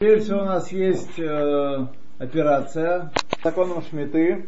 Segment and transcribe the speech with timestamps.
[0.00, 1.86] Теперь все у нас есть э,
[2.20, 3.10] операция
[3.42, 4.46] законом Шмиты.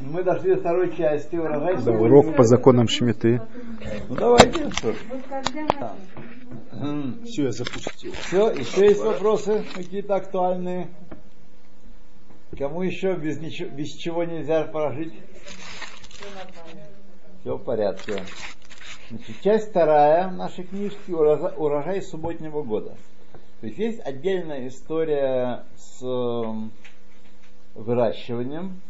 [0.00, 1.76] Мы дошли до второй части урожай.
[1.82, 3.42] Да, урок по законам Шмиты.
[4.08, 4.96] Ну давайте, что ж.
[7.26, 8.12] Все, я запустил.
[8.12, 10.88] Все, еще есть вопросы какие-то актуальные?
[12.58, 15.12] Кому еще без, ничего, без чего нельзя прожить?
[17.42, 18.22] Все в порядке.
[19.10, 22.96] Значит, часть вторая нашей книжки урожай, урожай субботнего года.
[23.60, 26.72] То есть есть отдельная история с эм,
[27.74, 28.80] выращиванием,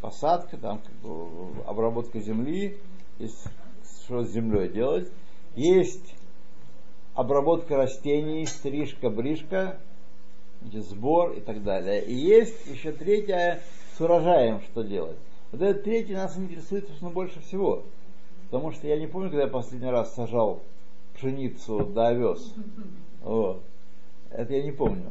[0.00, 2.78] посадка, там, как бы, обработка земли,
[3.18, 3.46] есть
[4.06, 5.10] что с землей делать.
[5.56, 6.14] Есть
[7.14, 9.10] обработка растений, стрижка,
[10.62, 12.04] значит, сбор и так далее.
[12.04, 13.60] И есть еще третья
[13.96, 15.16] с урожаем, что делать.
[15.50, 17.82] Вот этот третий нас интересует, собственно, больше всего.
[18.50, 20.62] Потому что я не помню, когда я последний раз сажал
[21.14, 22.54] пшеницу до овес.
[23.22, 23.62] Вот.
[24.36, 25.10] Это я не помню.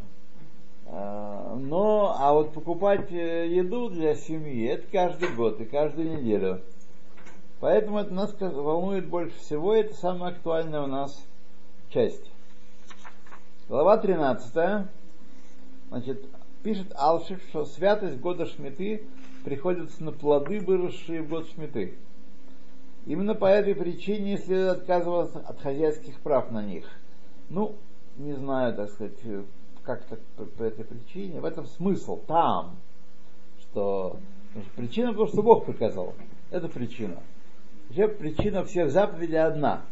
[0.86, 6.62] А, но, а вот покупать э, еду для семьи, это каждый год и каждую неделю.
[7.60, 11.26] Поэтому это нас волнует больше всего, это самая актуальная у нас
[11.90, 12.30] часть.
[13.68, 14.86] Глава 13.
[15.90, 16.24] Значит,
[16.62, 19.06] пишет Алших, что святость года Шмиты
[19.44, 21.96] приходится на плоды, выросшие в год Шмиты.
[23.08, 26.86] Именно по этой причине следует отказываться от хозяйских прав на них.
[27.50, 27.76] Ну,
[28.18, 29.14] не знаю, так сказать,
[29.84, 30.18] как-то
[30.58, 31.40] по, этой причине.
[31.40, 32.76] В этом смысл там,
[33.60, 34.18] что
[34.76, 36.14] причина того, что Бог приказал.
[36.52, 37.22] Это причина.
[37.88, 39.84] Вообще причина всех заповедей одна.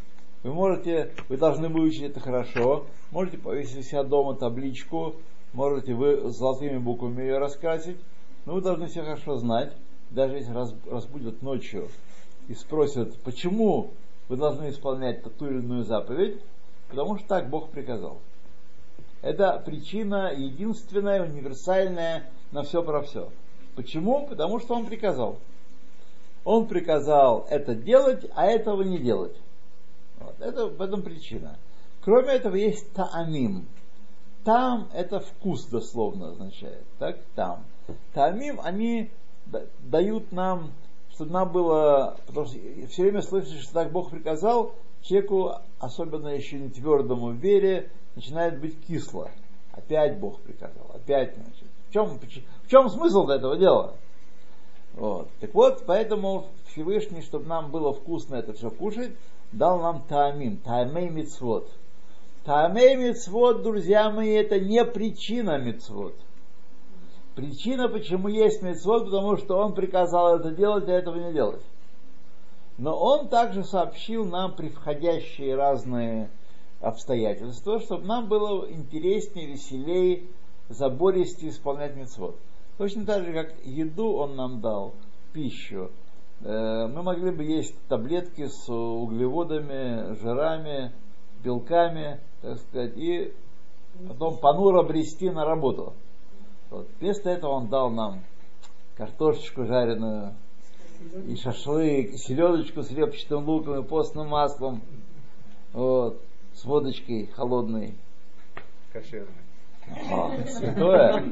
[0.43, 5.15] Вы можете, вы должны выучить это хорошо, можете повесить у себя дома табличку,
[5.53, 7.97] можете вы золотыми буквами ее раскрасить,
[8.45, 9.73] но вы должны все хорошо знать,
[10.09, 11.87] даже если раз, разбудят ночью
[12.49, 13.91] и спросят, почему
[14.27, 16.41] вы должны исполнять ту или иную заповедь,
[16.93, 18.19] Потому что так Бог приказал.
[19.23, 23.31] Это причина единственная, универсальная на все про все.
[23.75, 24.27] Почему?
[24.27, 25.39] Потому что Он приказал.
[26.43, 29.35] Он приказал это делать, а этого не делать.
[30.19, 30.35] Вот.
[30.39, 31.57] Это в этом причина.
[32.03, 33.65] Кроме этого есть таамим.
[34.43, 36.83] Там это вкус дословно означает.
[36.99, 37.63] Так, там.
[38.13, 39.09] Таамим, они
[39.79, 40.73] дают нам,
[41.11, 46.57] чтобы нам было, потому что все время слышишь, что так Бог приказал, человеку, особенно еще
[46.57, 49.29] не твердому в вере, начинает быть кисло.
[49.71, 51.67] Опять Бог приказал, опять, значит.
[51.89, 53.93] В чем, в чем смысл этого дела?
[54.93, 55.29] Вот.
[55.39, 59.11] Так вот, поэтому Всевышний, чтобы нам было вкусно это все кушать,
[59.51, 61.69] дал нам таамин, таамей мицвод.
[62.45, 66.15] Таамей мицвод, друзья мои, это не причина мицвод.
[67.35, 71.61] Причина, почему есть мицвод, потому что он приказал это делать, а этого не делать.
[72.77, 76.29] Но он также сообщил нам превходящие разные
[76.81, 80.23] обстоятельства, чтобы нам было интереснее, веселее,
[80.69, 82.37] забористее исполнять мецвод.
[82.77, 84.93] Точно так же, как еду он нам дал,
[85.31, 85.91] пищу.
[86.41, 90.91] Э, мы могли бы есть таблетки с углеводами, жирами,
[91.43, 93.33] белками, так сказать, и
[94.07, 95.93] потом понуро брести на работу.
[96.69, 96.87] Вот.
[96.99, 98.23] Вместо этого он дал нам
[98.97, 100.35] картошечку жареную,
[101.27, 104.81] и шашлык, и селедочку с репчатым луком и постным маслом,
[105.73, 106.21] вот,
[106.53, 107.95] с водочкой холодной.
[108.91, 109.27] Кошерной.
[110.11, 111.23] А, святое.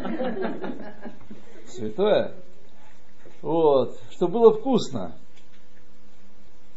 [1.68, 2.34] Святое.
[3.42, 5.16] Вот, чтобы было вкусно.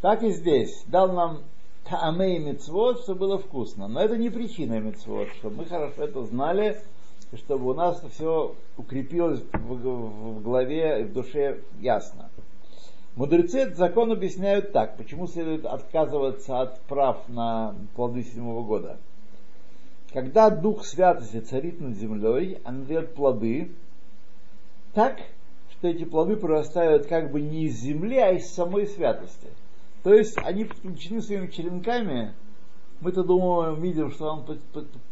[0.00, 0.84] Так и здесь.
[0.86, 1.42] Дал нам
[1.84, 3.88] таамей мецвод, чтобы было вкусно.
[3.88, 6.80] Но это не причина мецвод, чтобы мы хорошо это знали,
[7.36, 12.30] чтобы у нас все укрепилось в, в, в голове и в душе ясно.
[13.16, 18.98] Мудрецы этот закон объясняют так, почему следует отказываться от прав на плоды седьмого года.
[20.12, 23.70] Когда Дух Святости царит над землей, он дает плоды
[24.94, 25.20] так,
[25.70, 29.48] что эти плоды прорастают как бы не из земли, а из самой святости.
[30.02, 32.32] То есть они подключены своими черенками.
[33.00, 34.44] Мы-то думаем, видим, что он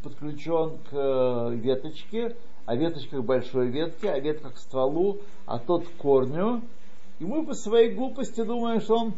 [0.03, 5.87] подключен к э, веточке, а веточка к большой ветке, а ветка к стволу, а тот
[5.87, 6.63] к корню,
[7.19, 9.15] и мы по своей глупости думаем, что он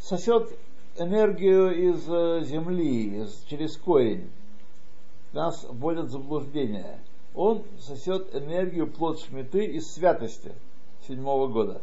[0.00, 0.48] сосет
[0.96, 4.30] энергию из э, земли, из, через корень.
[5.32, 6.98] Нас в заблуждение.
[7.34, 10.52] Он сосет энергию плод шмиты из святости
[11.08, 11.82] седьмого года.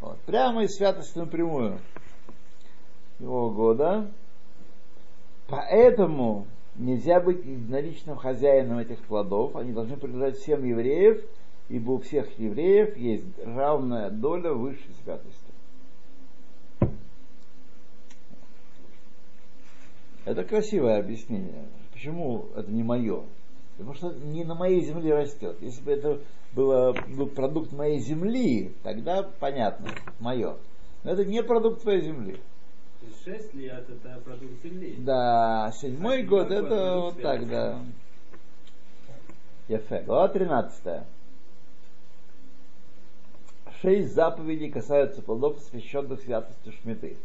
[0.00, 0.18] Вот.
[0.20, 1.78] Прямо из святости напрямую.
[3.18, 4.10] Седьмого года.
[5.48, 6.46] Поэтому
[6.76, 9.56] нельзя быть единоличным хозяином этих плодов.
[9.56, 11.22] Они должны принадлежать всем евреев–
[11.68, 15.52] ибо у всех евреев есть равная доля высшей святости.
[20.24, 21.64] Это красивое объяснение.
[21.92, 23.22] Почему это не мое?
[23.76, 25.56] Потому что не на моей земле растет.
[25.60, 26.20] Если бы это
[26.52, 29.88] было, был продукт моей земли, тогда понятно,
[30.20, 30.56] мое.
[31.04, 32.40] Но это не продукт твоей земли.
[33.00, 34.96] То есть 6 лет это продукт земли.
[34.98, 37.80] Да, седьмой А год это вот так, да.
[39.68, 40.02] Ефе.
[40.06, 41.04] Глава 13.
[43.80, 47.16] Шесть заповедей касаются плодов, посвященных святости Шмиты.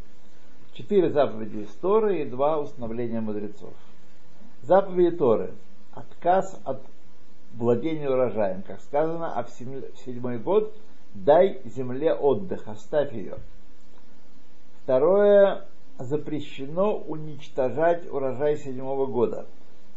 [0.74, 3.72] Четыре заповеди из Торы и два установления мудрецов.
[4.62, 5.50] Заповеди Торы.
[5.92, 6.80] Отказ от
[7.54, 8.62] владения урожаем.
[8.62, 10.72] Как сказано, а в седьмой год
[11.12, 13.38] дай земле отдых, оставь ее.
[14.84, 15.64] Второе,
[15.98, 19.46] запрещено уничтожать урожай седьмого года.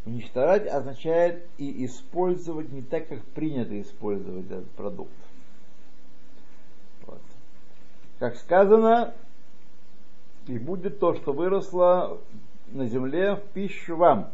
[0.07, 5.12] Уничтожать означает и использовать не так, как принято использовать этот продукт.
[8.19, 9.13] Как сказано,
[10.47, 12.19] и будет то, что выросло
[12.71, 14.31] на земле в пищу вам.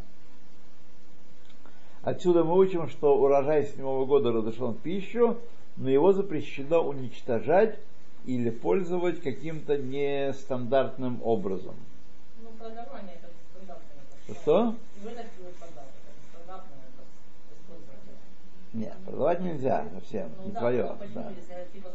[2.01, 5.37] Отсюда мы учим, что урожай седьмого года разрешен в пищу,
[5.77, 7.79] но его запрещено уничтожать
[8.25, 11.75] или пользовать каким-то нестандартным образом.
[12.41, 14.35] Ну, продавание это стандартное.
[14.41, 14.75] Что?
[14.97, 15.91] И в этот будет продать.
[16.03, 17.03] Это стандартное это
[17.55, 18.17] использование.
[18.73, 20.95] Нет, продавать нельзя совсем, Ну не да, твое.
[21.13, 21.31] да.
[21.71, 21.89] типа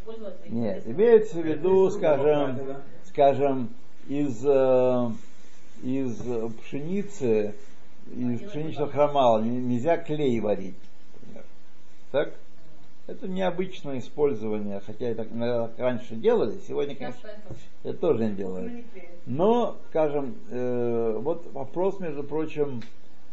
[0.49, 2.57] Нет, имеется в виду, скажем,
[3.07, 3.71] скажем,
[4.07, 5.11] из, э,
[5.83, 7.55] из э, пшеницы,
[8.15, 10.77] из пшеничного хромала не- нельзя клей варить,
[11.21, 11.45] например.
[12.13, 12.33] Так?
[13.09, 17.29] Это необычное использование, хотя и так иногда раньше делали, сегодня, конечно,
[17.83, 18.85] это тоже не ну, делают.
[19.27, 22.83] Но, скажем, э, вот вопрос, между прочим,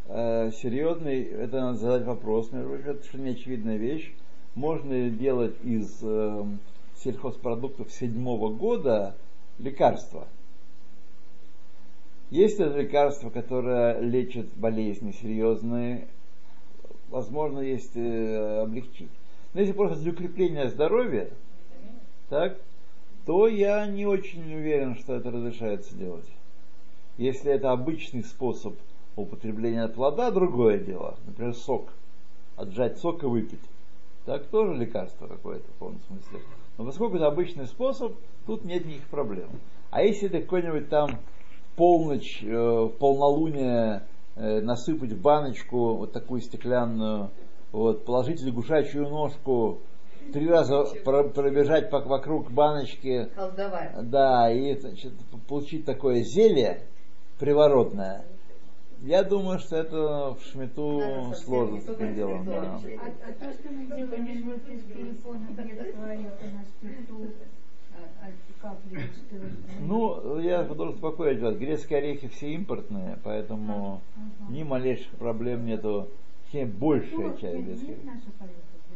[0.08, 4.12] э, серьезный, это надо задать вопрос, между прочим, это что неочевидная вещь.
[4.56, 6.46] Можно ли делать из э,
[7.04, 9.16] сельхозпродуктов седьмого года
[9.60, 10.28] лекарства?
[12.30, 16.08] Есть это лекарство, которое лечит болезни серьезные,
[17.10, 19.12] возможно, есть э, облегчить.
[19.54, 21.30] Но если просто для укрепления здоровья,
[22.30, 22.58] так,
[23.26, 26.26] то я не очень уверен, что это разрешается делать.
[27.18, 28.76] Если это обычный способ
[29.16, 31.16] употребления плода, другое дело.
[31.26, 31.90] Например, сок.
[32.56, 33.62] Отжать сок и выпить.
[34.26, 36.40] Так тоже лекарство какое-то в полном смысле.
[36.78, 38.14] Но поскольку это обычный способ,
[38.46, 39.50] тут нет никаких проблем.
[39.92, 41.20] А если это какой-нибудь там
[41.76, 44.04] полночь, э, в полнолуние
[44.36, 47.30] э, насыпать в баночку вот такую стеклянную,
[47.72, 49.80] вот, положить лягушачью ножку,
[50.34, 54.10] три раза про- пробежать по- вокруг баночки, Колдовать.
[54.10, 55.14] да, и значит,
[55.48, 56.82] получить такое зелье
[57.40, 58.26] приворотное,
[59.06, 62.46] я думаю, что это в шмету совсем сложно с не делом.
[62.46, 62.62] Да.
[62.64, 66.68] А, а то, что мы делаем вот из телефона, где говорят о нас
[67.94, 68.32] а, а
[69.14, 69.38] что
[69.82, 74.52] Ну, я должен успокоить вас, грецкие орехи все импортные, поэтому Ага.
[74.52, 76.10] ни малейших проблем нету.
[76.46, 77.98] Точнее, большая Ну, часть грецких.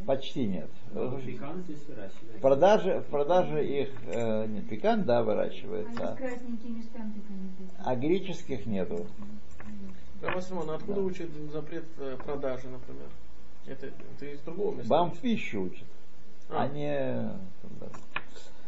[0.06, 0.70] Почти нет.
[0.94, 2.40] Но пекан здесь В выращивается.
[2.42, 6.40] продаже, в продаже их, э, нет, пекан, да, выращивается, такие.
[7.84, 9.06] а греческих нету.
[10.22, 13.08] Рамасимон, откуда учит запрет э, продажи, например?
[13.66, 14.90] Это, это из другого места.
[14.90, 15.88] Вам в пищу учат,
[16.50, 16.64] А.
[16.64, 17.32] а не...
[17.80, 17.88] да.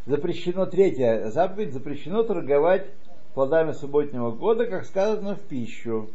[0.06, 2.88] Запрещено, третье, заповедь, запрещено торговать
[3.33, 6.09] плодами субботнего года, как сказано, в пищу.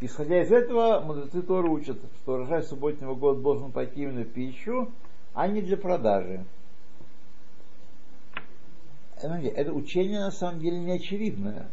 [0.00, 4.90] Исходя из этого, мудрецы Торы учат, что урожай субботнего года должен пойти именно в пищу,
[5.32, 6.44] а не для продажи.
[9.20, 11.68] Знаете, Это учение на самом деле не очевидное,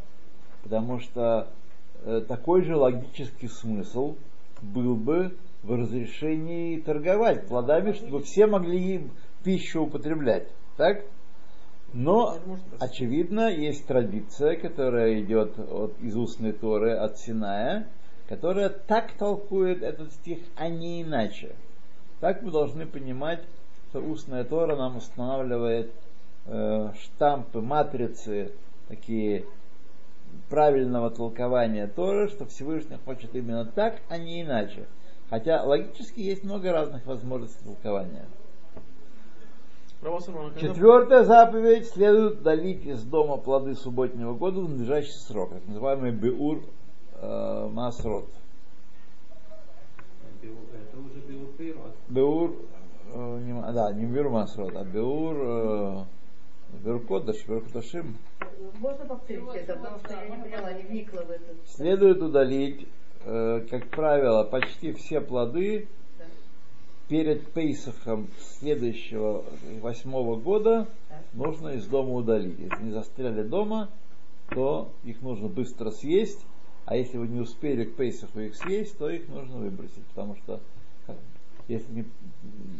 [0.64, 1.61] потому что э,
[2.28, 4.16] такой же логический смысл
[4.62, 9.12] был бы в разрешении торговать плодами, чтобы все могли им
[9.44, 10.48] пищу употреблять.
[10.78, 11.04] Так?
[11.94, 12.38] Но,
[12.80, 17.88] очевидно, есть традиция, которая идет от, из устной Торы, от Синая,
[18.30, 21.54] которая так толкует этот стих, а не иначе.
[22.22, 23.44] Так мы должны понимать,
[23.90, 25.92] что устная Тора нам устанавливает
[26.46, 28.54] э, штампы, матрицы,
[28.88, 29.46] такие
[30.50, 34.88] правильного толкования Торы, что Всевышний хочет именно так, а не иначе.
[35.30, 38.26] Хотя логически есть много разных возможностей толкования.
[40.60, 46.64] Четвертая заповедь следует удалить из дома плоды субботнего года в надлежащий срок, так называемый Беур
[47.14, 48.28] э, Масрот.
[52.10, 52.56] Беур,
[53.14, 56.04] э, не, да, не Беур Масрот, а Беур э,
[56.84, 58.18] Беур Кодаш, Беур Кодашим.
[58.80, 61.44] Можно повторить это, потому что я не поняла, не вникла в это.
[61.66, 62.88] Следует удалить,
[63.26, 65.88] э, как правило, почти все плоды
[66.18, 66.26] Да.
[67.08, 68.28] перед Пейсахом
[68.60, 69.44] следующего
[69.82, 71.20] восьмого года Так.
[71.34, 72.60] нужно из дома удалить.
[72.60, 73.90] Если они застряли дома,
[74.50, 76.46] то их нужно быстро съесть,
[76.86, 80.60] А если вы не успели к Пейсаху их съесть, то их нужно выбросить, потому что
[81.68, 82.06] если не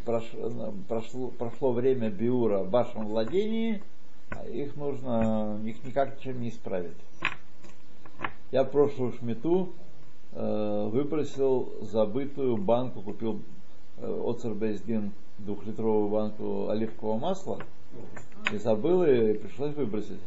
[0.04, 3.82] прошло, прошло, прошло время биура в вашем владении,
[4.30, 6.96] а их нужно, их никак ничем не исправить.
[8.50, 9.72] Я прошлую шмету
[10.32, 13.40] э, выбросил забытую банку, купил
[13.98, 17.58] э, Оцербейсдин двухлитровую банку оливкового масла
[18.52, 20.20] и забыл и пришлось выбросить.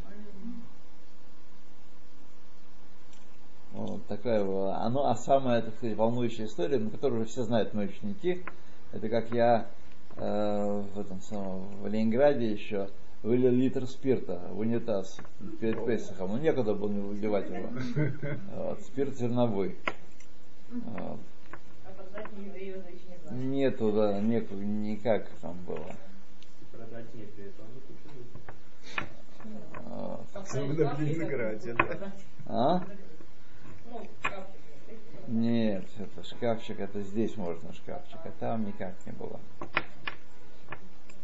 [3.76, 4.42] Вот такая.
[4.42, 8.42] Оно, а самая, так сказать, волнующая история, на которую уже все знают мой ученики,
[8.92, 9.66] это как я
[10.16, 12.88] э, в этом самом в Ленинграде еще
[13.22, 15.18] вылил литр спирта в унитаз
[15.60, 16.30] перед Песохом.
[16.30, 17.68] Ну, некуда было не выливать его.
[18.54, 19.76] Вот, спирт зерновой.
[20.70, 21.18] Вот.
[23.28, 23.34] А.
[23.34, 25.90] Нету, да, некуда, никак там было.
[26.72, 27.62] Продать нет, это
[30.58, 32.12] он в Ленинграде, да.
[32.46, 32.84] А?
[35.28, 39.40] Нет, это шкафчик, это здесь можно шкафчик, а там никак не было.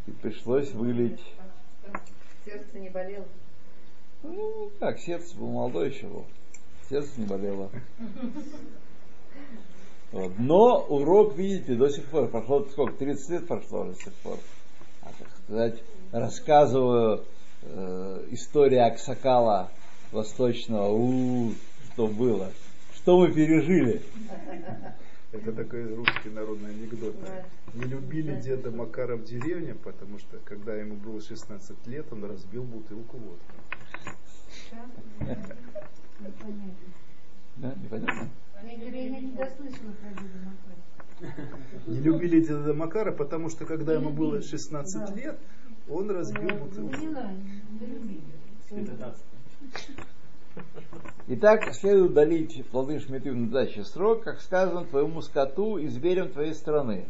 [0.07, 1.23] И пришлось вылить.
[2.45, 3.27] Сердце не болело.
[4.25, 6.27] Ну, как, сердце был молодой еще был.
[6.89, 7.71] Сердце не болело.
[10.11, 10.33] Вот.
[10.39, 14.39] Но урок, видите, до сих пор, прошло сколько, 30 лет прошло уже с тех пор.
[15.01, 17.25] А, так сказать, рассказываю
[17.63, 19.71] э, историю Аксакала
[20.11, 21.53] Восточного, у,
[21.93, 22.51] что было,
[22.95, 24.03] что мы пережили.
[25.33, 27.15] Это такой русский народный анекдот.
[27.75, 32.65] Не любили деда Макара в деревне, потому что, когда ему было 16 лет, он разбил
[32.65, 33.45] бутылку водки.
[36.21, 36.75] Непонятно.
[37.57, 38.29] Да, непонятно.
[38.63, 40.79] Не дослышала про Деда Макара.
[41.87, 45.39] Не любили деда Макара, потому что, когда ему было 16 лет,
[45.89, 46.95] он разбил бутылку.
[46.95, 48.21] Любили.
[48.69, 49.27] Святотатство.
[51.29, 56.55] Итак, следует удалить плоды шметы в надлежащий срок, как сказано, твоему скоту и зверям твоей
[56.55, 57.07] страны.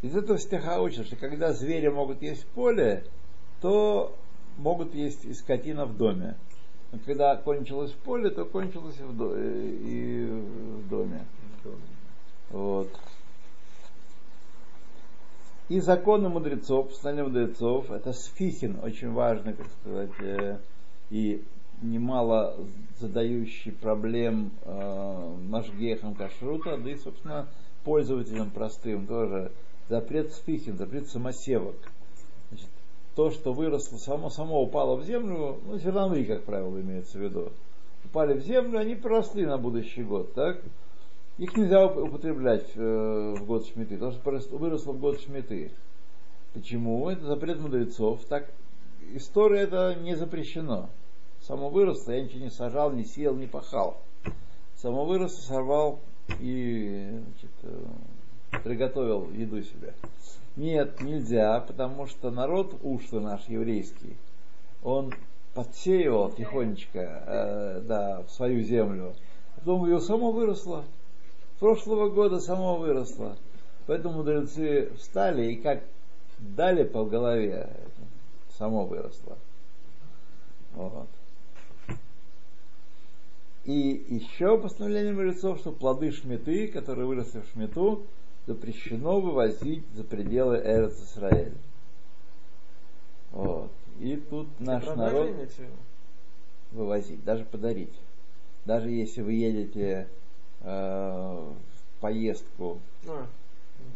[0.00, 3.04] Из этого стиха учат, что когда звери могут есть поле,
[3.60, 4.16] то
[4.56, 6.36] могут есть и скотина в доме.
[6.90, 11.24] Но когда кончилось в поле, то кончилось и в, до- э, и в доме.
[12.50, 12.90] Вот.
[15.68, 20.58] И законы мудрецов, постановления мудрецов, это сфихин, очень важный, как сказать, э,
[21.10, 21.42] и
[21.82, 22.56] немало
[22.98, 27.48] задающий проблем э, машгехам кашрута, да и, собственно,
[27.84, 29.52] пользователям простым тоже.
[29.88, 31.76] Запрет сфихин, запрет самосевок.
[32.50, 32.68] Значит,
[33.14, 37.52] то, что выросло, само, само упало в землю, ну, зерновые, как правило, имеется в виду.
[38.04, 40.62] Упали в землю, они проросли на будущий год, так?
[41.38, 45.72] Их нельзя уп- употреблять э, в год шмиты, то, что выросло в год шмиты.
[46.52, 47.08] Почему?
[47.08, 48.24] Это запрет мудрецов.
[48.28, 48.50] Так,
[49.14, 50.90] история это не запрещено.
[51.46, 53.96] Само выросло, я ничего не сажал, не сеял, не пахал.
[54.76, 55.98] Само выросло, сорвал
[56.38, 59.94] и значит, э, приготовил еду себе.
[60.56, 64.16] Нет, нельзя, потому что народ ушлый наш еврейский,
[64.82, 65.12] он
[65.54, 69.14] подсеивал тихонечко э, да, в свою землю.
[69.56, 70.84] Потом ее само выросло.
[71.58, 73.36] Прошлого года само выросло.
[73.86, 75.82] Поэтому мудрецы встали и как
[76.38, 77.68] дали по голове,
[78.58, 79.36] само выросло.
[80.74, 81.08] Вот.
[83.64, 88.04] И еще постановление мудрецов, что плоды шметы, которые выросли в шмету,
[88.46, 91.54] запрещено вывозить за пределы Эрец Исраэль.
[93.30, 93.70] Вот.
[94.00, 95.50] И тут наш Продали, народ
[96.72, 97.94] вывозить, даже подарить.
[98.64, 100.08] Даже если вы едете
[100.60, 103.26] э, в поездку А,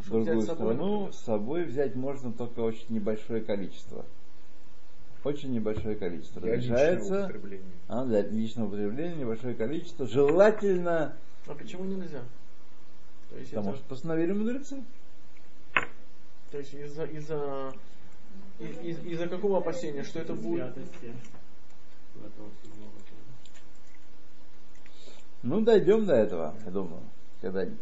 [0.01, 4.05] в другую страну, с собой взять можно только очень небольшое количество.
[5.27, 6.41] Очень небольшое количество.
[6.41, 7.73] Для личного Разрешается употребления.
[7.89, 10.07] а, для личного употребления небольшое количество.
[10.07, 11.17] Желательно,
[11.49, 12.23] А почему нельзя?
[13.31, 14.85] То есть, потому это- что постановили мудрецы.
[16.53, 17.73] то есть из-за из-за
[18.61, 20.73] из- из- из-за какого опасения, что это будет.
[25.43, 27.03] Ну, дойдем до этого, я думаю,
[27.41, 27.79] когда-нибудь.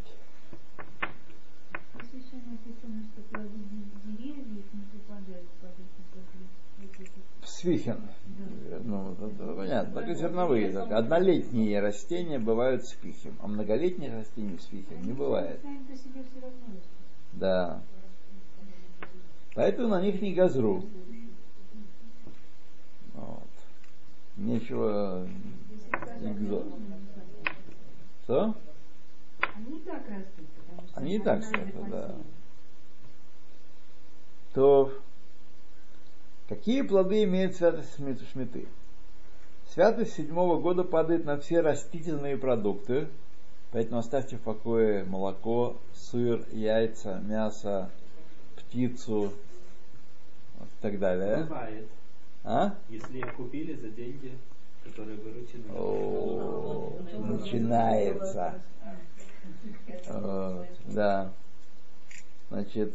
[2.10, 7.20] Здесь еще написано, что плоды де- деревьев не попадают под эти запреты.
[7.40, 7.96] Вот Свихен.
[8.26, 8.78] Да.
[8.84, 10.70] Ну, это понятно, только зерновые.
[10.70, 10.98] Только.
[10.98, 15.58] Однолетние растения бывают спихим, а многолетних растений спихим не бывает.
[17.32, 17.80] Да.
[19.54, 20.84] Поэтому на них не газру.
[23.14, 23.48] Вот.
[24.36, 25.26] Нечего
[26.20, 26.66] Экзот.
[26.66, 27.56] написать.
[28.24, 28.54] Что?
[29.54, 30.46] Они и так растут,
[30.92, 32.14] Они и так растут, да.
[34.52, 34.92] То
[36.48, 38.66] какие плоды имеют святость шмит- шмиты?
[39.72, 43.08] Святость седьмого года падает на все растительные продукты,
[43.72, 47.90] поэтому оставьте в покое молоко, сыр, яйца, мясо,
[48.56, 49.32] птицу
[50.60, 51.44] и так далее.
[51.44, 51.88] Бывает.
[52.44, 52.74] А?
[52.88, 54.32] Если купили за деньги,
[54.84, 55.64] которые выручены.
[55.74, 58.60] О, начинается.
[60.08, 61.32] Вот, да.
[62.54, 62.94] Значит,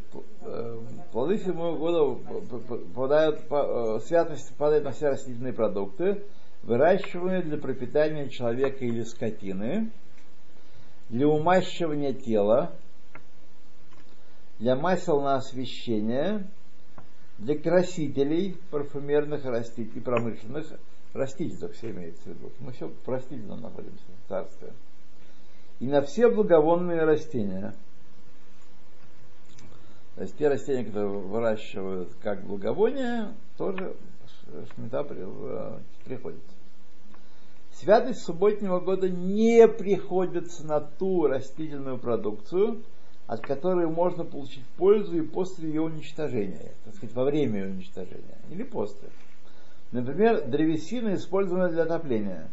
[1.11, 2.41] плоды седьмого года
[2.93, 6.23] попадают, по- э, святость падает на все растительные продукты,
[6.63, 9.91] выращиваемые для пропитания человека или скотины,
[11.09, 12.71] для умащивания тела,
[14.59, 16.47] для масел на освещение,
[17.37, 20.67] для красителей парфюмерных растителей и промышленных
[21.13, 22.49] растительных все имеется в виду.
[22.61, 24.71] Мы все в растительном находимся в царстве.
[25.81, 27.73] И на все благовонные растения.
[30.15, 33.95] То есть те растения, которые выращивают как благовония, тоже
[34.75, 36.55] шмита э, приходится.
[37.73, 42.81] Святость субботнего года не приходится на ту растительную продукцию,
[43.25, 48.37] от которой можно получить пользу и после ее уничтожения, так сказать, во время ее уничтожения,
[48.49, 49.07] или после.
[49.91, 52.49] Например, древесина, используемая для отопления.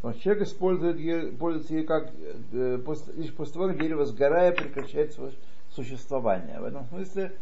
[0.00, 2.12] Потому человек использует ее, пользуется ею как,
[2.52, 5.32] э, после- лишь после того, как дерево сгорая прекращает свое
[5.74, 6.60] существование.
[6.60, 7.32] В этом смысле,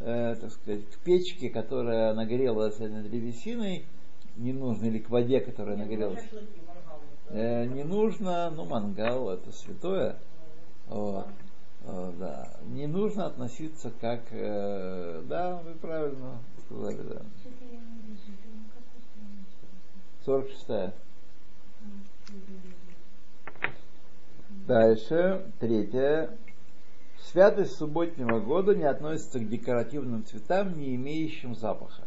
[0.00, 3.84] э, так сказать, к печке, которая нагрелась этой древесиной,
[4.36, 6.24] не нужно, или к воде, которая нагрелась,
[7.28, 10.16] э, не нужно, ну, мангал это святое,
[10.88, 11.26] вот,
[11.84, 17.22] Э, да, не нужно относиться как, э, да, вы правильно сказали, да.
[17.40, 18.32] Что-то я не вижу.
[18.40, 19.66] Ты на какой странице?
[20.24, 20.92] 46 А,
[22.28, 23.74] вижу, вижу.
[24.66, 26.30] Дальше, третье.
[27.32, 32.02] Святость субботнего года не относится к декоративным цветам, не имеющим запаха.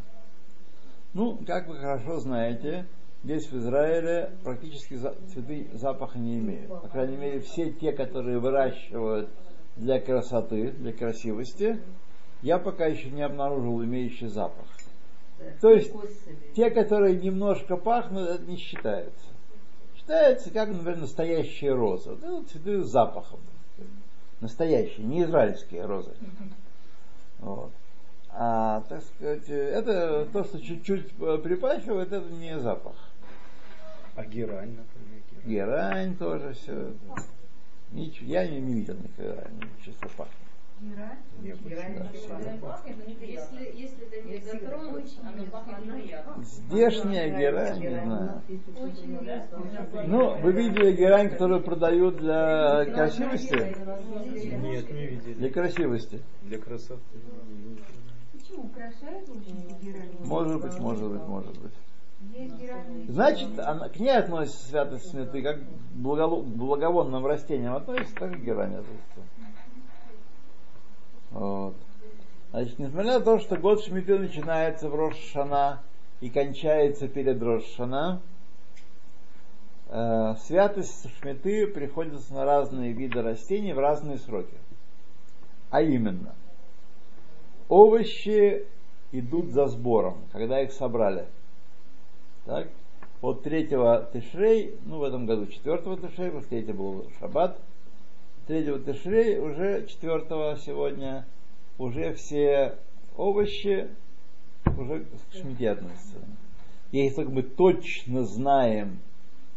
[1.14, 2.86] Ну, как вы хорошо знаете,
[3.24, 4.96] здесь в Израиле практически
[5.32, 6.68] цветы запаха не имеют.
[6.68, 9.28] По крайней мере, все те, которые выращивают
[9.74, 11.80] для красоты, для красивости,
[12.42, 14.66] я пока еще не обнаружил имеющий запах.
[15.60, 15.92] То есть
[16.54, 19.26] те, которые немножко пахнут, это не считается.
[19.96, 22.10] Считается как, например, настоящие розы.
[22.10, 23.40] Вот это цветы с запахом.
[24.40, 26.12] Настоящие, не израильские розы.
[27.38, 27.72] Вот.
[28.30, 32.96] А, так сказать, это то, что чуть-чуть припахивает, это не запах.
[34.14, 35.46] А герань, например, герань.
[35.46, 36.92] Герань тоже все.
[37.92, 39.44] Ничего, я не, не видел никогда,
[39.84, 40.45] чисто пахнет.
[40.80, 41.56] Нет.
[43.20, 43.72] Если,
[44.26, 46.44] если оно пахнет приятно.
[46.44, 48.42] Здешняя герань, не знаю.
[50.06, 53.76] Ну, вы видели герань, которую продают для красивости?
[54.56, 55.34] Нет, не видели.
[55.34, 56.22] Для красивости.
[56.42, 57.00] Для красоты.
[58.32, 58.64] Почему?
[58.64, 60.10] Украшает очень герань?
[60.20, 61.72] Может быть, может быть, может быть.
[63.08, 68.32] Значит, она, к ней относится святость цветы, как к благо- к благовонным растениям относится, так
[68.36, 69.20] и герань относится.
[71.36, 71.74] Вот.
[72.50, 75.82] Значит, несмотря на то, что год Шмиты начинается в Рошана
[76.20, 78.22] и кончается перед Рошана,
[79.88, 84.56] э, святость Шмиты приходится на разные виды растений в разные сроки.
[85.68, 86.34] А именно,
[87.68, 88.64] овощи
[89.12, 91.26] идут за сбором, когда их собрали.
[92.46, 92.68] Так?
[93.20, 97.60] От третьего Тишрей, ну в этом году четвертого Тишрей, потому что третий был Шаббат,
[98.46, 101.26] третьего Тишрей, уже четвертого сегодня,
[101.78, 102.76] уже все
[103.16, 103.88] овощи
[104.76, 106.16] уже к шмите относятся.
[106.92, 108.98] Если только мы точно знаем,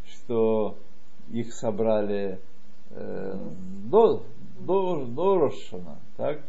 [0.05, 0.77] что
[1.31, 2.39] их собрали
[2.91, 3.39] э,
[3.85, 4.23] до,
[4.59, 6.41] до, до Рошана, так?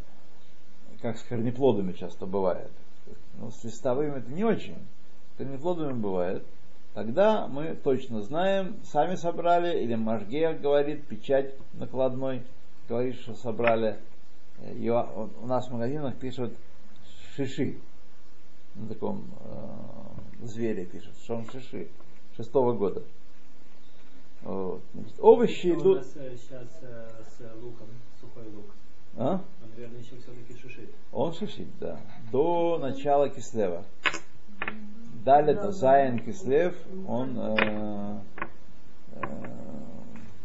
[1.01, 2.71] как с корнеплодами часто бывает.
[3.39, 4.77] Но с листовыми это не очень.
[5.35, 6.45] С корнеплодами бывает.
[6.95, 12.43] Тогда мы точно знаем, сами собрали, или Машге говорит, печать накладной,
[12.89, 13.99] говорит, что собрали.
[14.75, 15.07] Ее,
[15.41, 16.53] у нас в магазинах пишут
[17.37, 17.79] шиши.
[18.75, 21.89] На таком э, звере пишут, что он шиши.
[22.37, 23.03] Шестого года.
[24.43, 24.83] Вот.
[24.95, 25.99] Значит, овощи У идут.
[25.99, 27.89] нас сейчас с луком,
[28.21, 28.67] сухой лук.
[29.17, 29.35] А?
[29.35, 30.91] Он, наверное, еще все-таки шишит.
[31.13, 32.01] Он шишит, да.
[32.33, 33.85] До начала Кислева.
[35.25, 36.75] Далее это Заян Кислев,
[37.07, 38.21] он э,
[39.17, 39.21] э,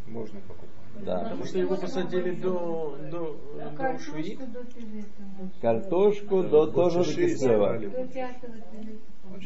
[0.08, 1.04] Можно покупать.
[1.04, 1.20] да.
[1.20, 3.36] Потому что его посадили до, до.
[3.74, 5.50] Картошку до Тевета.
[5.62, 7.78] Картошку до тоже до Кислева.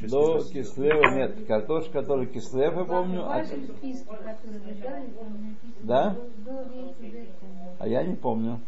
[0.08, 0.38] До.
[0.52, 1.46] Кислева нет.
[1.46, 3.22] Картошка, которая Кислев, я помню.
[3.24, 3.44] А,
[5.84, 6.16] Да?
[7.78, 8.60] а я не помню.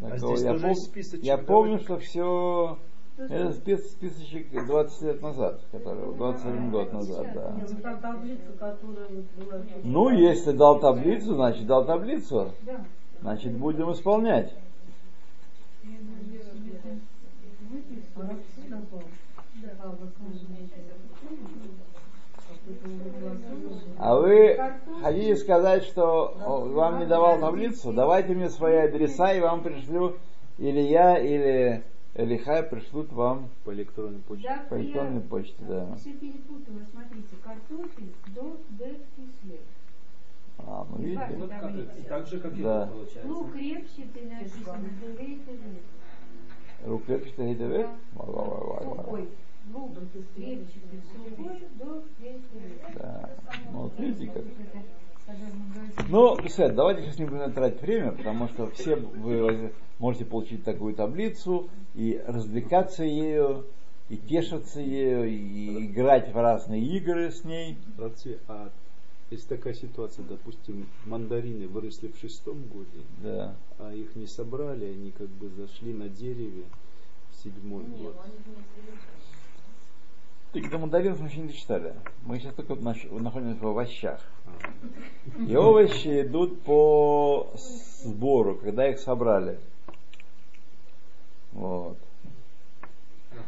[0.00, 0.10] Так.
[0.10, 2.78] А я, тоже пом- я помню, что все
[3.16, 7.52] Это спец списочек 20 лет назад, который 21 год назад, да.
[7.56, 9.62] Нет, ну та таблица, которая вот была.
[9.84, 12.50] Ну, если дал таблицу, значит дал таблицу.
[13.20, 14.52] Значит, будем исполнять.
[23.98, 24.58] А вы
[25.02, 26.34] хотите сказать, что
[26.74, 27.92] вам не давал таблицу?
[27.92, 30.16] Давайте мне свои адреса, и вам пришлю,
[30.58, 31.84] или я, или
[32.16, 34.46] Элихай пришлют вам По электронной почте.
[34.48, 35.96] Да, по электронной я почте, да.
[35.96, 36.80] все перепутала.
[36.90, 39.60] Смотрите, картофель до бет кисле.
[40.58, 41.36] А, ну видите?
[41.36, 42.86] Ну, как- так же, как и Да.
[42.86, 43.28] тут получается.
[43.32, 47.64] Лук репчатый написано, дырей и Рук что это
[48.84, 49.28] Сухой.
[49.72, 49.94] Лук
[50.36, 52.04] репчатый, сухой до
[52.94, 53.30] Да.
[53.72, 54.44] Ну, вот видите как.
[56.08, 60.94] Ну, Сет, давайте сейчас не будем тратить время, потому что все вы можете получить такую
[60.94, 63.64] таблицу и развлекаться ею,
[64.10, 67.78] и тешиться ею, и играть в разные игры с ней.
[67.96, 68.70] Братцы, а
[69.30, 73.56] если такая ситуация, допустим, мандарины выросли в шестом годе, Да.
[73.78, 76.64] а их не собрали, они как бы зашли на дереве
[77.30, 78.16] в седьмой год.
[80.54, 81.94] Так до мандаринов мы еще не дочитали.
[82.22, 84.20] Мы сейчас только находимся в овощах.
[85.48, 87.52] И овощи идут по
[88.04, 89.58] сбору, когда их собрали.
[91.54, 91.98] Вот.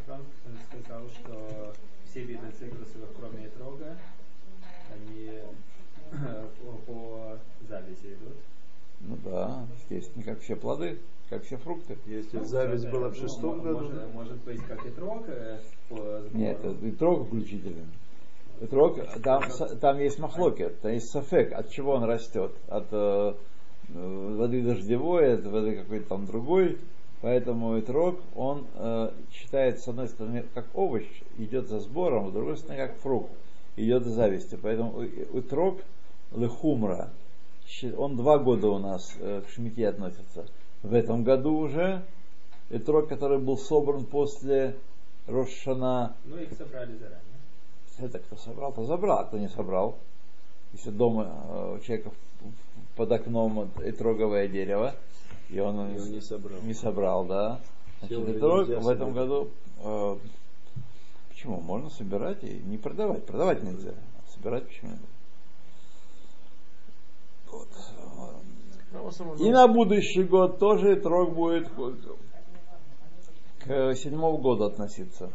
[0.04, 0.24] Франк
[0.68, 1.74] сказал, что
[2.10, 3.96] все виды цитрусовых, кроме трога,
[4.92, 5.42] они
[6.10, 7.38] по, по
[7.68, 8.36] завязи идут.
[9.08, 10.98] Ну да, естественно, как все плоды,
[11.30, 11.96] как все фрукты.
[12.06, 16.22] Если зависть была в Ну, шестом году, Может, может быть, как и трог э, по.
[16.32, 17.84] Нет, это и трог включительно.
[18.60, 19.42] И трог, там,
[19.80, 22.52] там есть махлокет, там есть сафек, от чего он растет.
[22.68, 23.34] От э,
[23.94, 26.78] э, воды дождевой, от воды какой-то там другой.
[27.20, 31.06] Поэтому и трог, он э, считается, с одной стороны, как овощ,
[31.38, 33.30] идет за сбором, с другой стороны, как фрукт,
[33.76, 34.58] идет за завистью.
[34.62, 35.80] Поэтому у трог
[36.34, 37.10] лехумра,
[37.96, 40.46] он два года у нас э, к шмите относится.
[40.82, 42.02] В этом году уже
[42.70, 44.76] и трог, который был собран после
[45.26, 47.20] Рошана, Ну, их собрали заранее.
[47.98, 49.96] это кто собрал, то забрал, а кто не собрал.
[50.72, 52.10] Если дома э, у человека
[52.96, 54.94] под окном вот итроговое дерево,
[55.50, 56.60] и он И он не собрал.
[56.62, 57.60] не собрал, да.
[58.00, 59.14] Значит, нельзя в этом собирать.
[59.14, 59.48] году
[59.82, 60.16] э,
[61.30, 61.60] почему?
[61.60, 63.24] Можно собирать и не продавать.
[63.26, 63.90] Продавать нельзя.
[63.92, 64.90] а Собирать почему?
[64.90, 65.00] Вот.
[69.06, 71.68] Основном, И на будущий год тоже итрог будет
[73.60, 75.30] к- седьмому году относиться.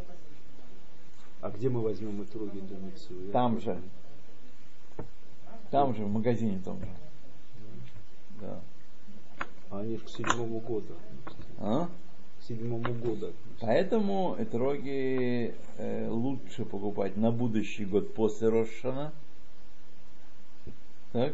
[1.41, 3.13] А где мы возьмем итоги для миксу?
[3.31, 3.79] Там же.
[5.69, 6.87] Там же, в магазине том же.
[8.41, 8.59] Да.
[9.69, 10.93] А они ж к седьмому году.
[11.59, 11.87] А?
[12.39, 13.31] К седьмому году.
[13.61, 19.13] Поэтому этроги э, лучше покупать на будущий год после Рошана.
[21.11, 21.33] Так?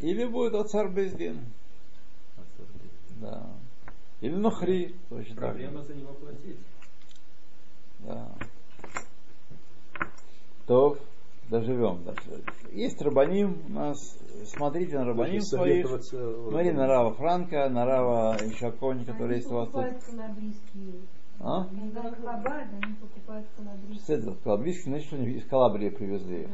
[0.00, 1.40] Или будет Ацар Бездин.
[3.20, 3.46] Да.
[4.20, 4.94] Или Нохри.
[5.08, 5.44] Точно так.
[5.44, 6.58] Проблема за него платить.
[8.00, 8.28] Да.
[10.66, 10.98] То
[11.48, 12.02] доживем.
[12.04, 12.42] дальше.
[12.72, 14.18] Есть Рабаним у нас.
[14.46, 15.86] Смотрите на Рабаним своих.
[16.02, 19.84] Смотри на Рава Франка, на Рава Ишакони, который есть у вас тут.
[21.38, 21.66] А?
[24.02, 24.34] Что это?
[24.42, 26.48] Калабрийский, значит, они из Калабрии привезли.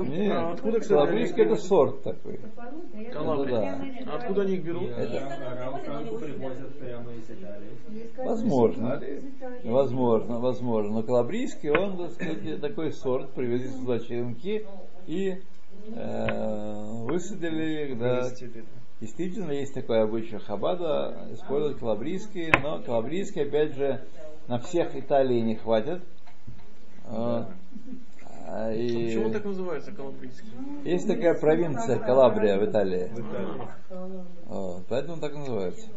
[0.00, 2.40] Нет, А откуда, кстати, Калабрийский это сорт такой.
[2.44, 3.76] А Калабрия.
[3.76, 4.12] Ну да.
[4.12, 4.90] А откуда они их берут?
[4.90, 5.20] Это-
[8.14, 9.02] как Возможно.
[9.64, 10.92] Возможно, возможно.
[10.92, 14.66] Но Калабрийский, он, так сказать, такой сорт, привезли сюда черенки
[15.06, 15.40] и
[15.94, 18.22] э, высадили их, да.
[19.00, 24.04] Действительно, есть такое обычай Хабада использовать калабрийский, но калабрийский, опять же,
[24.46, 26.02] на всех Италии не хватит.
[27.06, 27.46] Вот.
[28.46, 30.50] А, и Почему так называется калабрийский?
[30.84, 33.08] Есть такая провинция Калабрия в Италии.
[33.08, 34.24] В Италии.
[34.46, 35.88] Вот, поэтому так называется.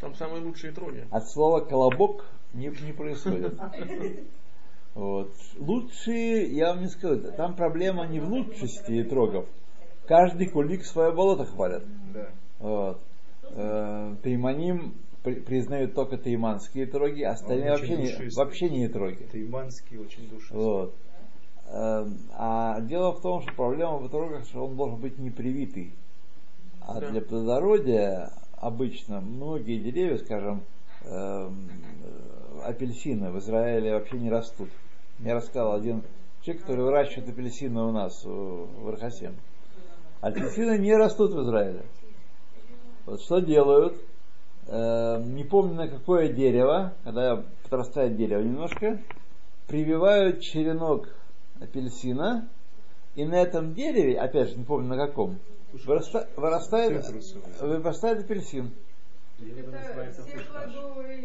[0.00, 1.06] Там самые лучшие троги.
[1.10, 3.54] От слова колобок не, не происходит.
[4.94, 5.32] Вот.
[5.58, 9.46] Лучшие, я вам не скажу, там проблема не в лучшести трогов.
[10.06, 11.84] Каждый кулик свое болото хвалят.
[12.14, 12.28] Да.
[12.60, 13.00] Вот.
[13.50, 19.24] Э, Тайманим при- признают только тайманские троги, остальные Он очень вообще не, вообще не троги.
[19.32, 20.58] Тайманский очень душистый.
[20.58, 20.94] Вот.
[21.68, 25.92] Э, А дело в том, что проблема в трогах, что он должен быть непривитый.
[26.80, 27.10] А Да.
[27.10, 30.62] для плодородия обычно многие деревья, скажем,
[31.04, 31.50] э,
[32.64, 34.68] апельсины в Израиле вообще не растут.
[35.18, 36.02] Мне рассказал один
[36.42, 39.34] человек, который выращивает апельсины у нас в в Архасем.
[40.26, 41.82] Апельсины не растут в Израиле.
[43.04, 43.96] Вот что делают?
[44.66, 49.00] э, не помню на какое дерево, когда подрастает дерево немножко,
[49.68, 51.08] прививают черенок
[51.60, 52.48] апельсина,
[53.14, 55.38] и на этом дереве, опять же, не помню на каком,
[55.72, 57.06] выраста- вырастает,
[57.60, 58.72] вырастает апельсин.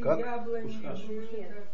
[0.02, 0.20] Как?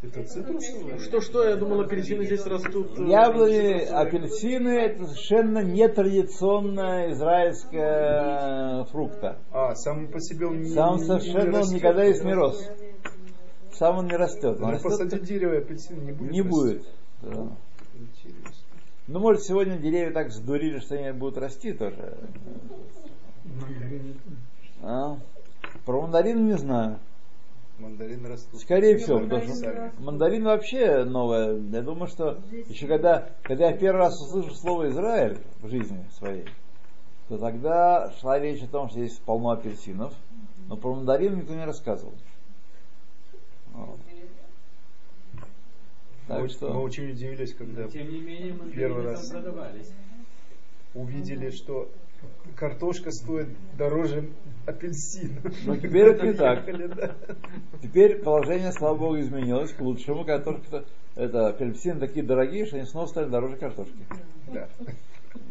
[0.04, 1.00] Это цитрусовый?
[1.00, 2.92] Что, что, я думал, апельсины здесь растут.
[3.00, 3.90] э, Яблони, цитрусовые.
[3.90, 9.40] апельсины это совершенно нетрадиционная израильская фрукта.
[9.52, 12.70] А, сам по себе он не Сам совершенно не он никогда здесь не рос.
[13.72, 14.58] Сам он не растет.
[14.58, 16.52] Он Надо растет посадить дерево, и апельсин не будет не расти.
[16.52, 16.84] будет.
[17.24, 17.48] Да.
[19.08, 22.18] Ну, может, сегодня деревья так сдурили, что они будут расти тоже.
[24.84, 25.18] А?
[25.88, 27.00] Про мандарин не знаю.
[27.80, 28.60] Мандарины растут.
[28.60, 29.30] Скорее всего, Сами.
[29.30, 31.58] потому что мандарин вообще новое.
[31.72, 36.44] Я думаю, что еще когда, когда я первый раз услышал слово Израиль в жизни своей,
[37.30, 40.14] то тогда шла речь о том, что здесь полно апельсинов,
[40.68, 42.16] но про мандарин никто не рассказывал.
[43.74, 44.00] Вот.
[46.28, 49.30] Так мы, что- мы очень удивились, когда Но, Тем не менее, Первый раз.
[49.30, 49.90] продавались.
[50.94, 51.88] увидели, что
[52.56, 54.30] картошка стоит дороже
[54.66, 55.42] апельсина.
[55.66, 56.66] Ну, теперь это не так.
[56.96, 57.16] Да.
[57.82, 60.26] Теперь положение, слава богу, изменилось к лучшему.
[60.26, 63.98] Картошка, это апельсины такие дорогие, что они снова стали дороже картошки.
[64.48, 64.68] Да.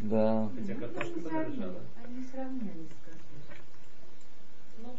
[0.02, 0.50] Да.
[0.58, 1.80] Хотя картошка подорожала.
[2.04, 2.88] Они сравнялись
[4.82, 4.96] Ну.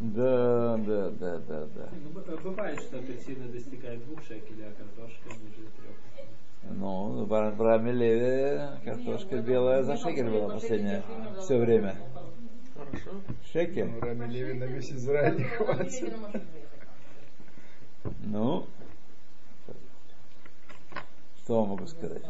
[0.00, 1.88] Да, да, да, да, да.
[1.92, 5.96] Ну, бывает, что апельсины достигают двух шекелей, а картошка ниже трех.
[6.70, 11.02] Ну, в Аврааме Леве картошка белая за шекель была последнее
[11.40, 11.96] все время.
[12.74, 13.10] Хорошо.
[13.52, 13.86] Шекель.
[13.86, 16.14] Ну, Рами Леви на весь Израиль не хватит.
[18.20, 18.66] Ну,
[21.42, 22.22] что вам могу сказать?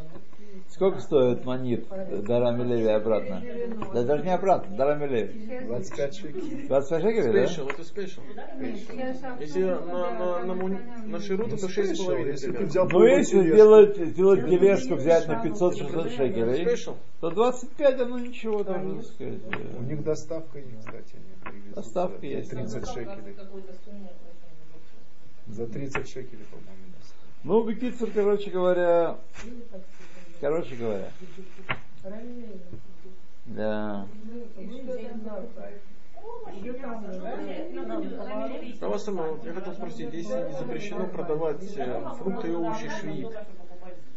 [0.68, 1.86] Сколько стоит манит
[2.24, 3.42] до Рами Леви обратно?
[3.92, 5.66] Да даже не обратно, до Рами Леви.
[5.66, 6.66] 25 шекелей.
[6.68, 8.20] 25 шекелей, Спешл, это спешл.
[9.40, 13.54] Если на, на, на, на ширут, это 6,5 Спешл, если ты взял Ну, если полную
[13.54, 16.76] сделать, сделать тележку, взять на 500-600 шекелей,
[17.20, 19.40] то 25, оно ничего даже, так сказать.
[19.50, 21.16] э, У них доставка есть, кстати.
[21.74, 22.50] Доставка за есть.
[22.50, 23.36] 30 шекелей.
[25.48, 26.82] За 30 шекелей, по-моему.
[27.44, 29.18] Ну, Бекицер, короче говоря,
[30.42, 31.08] короче говоря,
[33.46, 34.06] да.
[38.80, 43.28] А вас сама, я хотел спросить, если не запрещено продавать э, фрукты и овощи швид,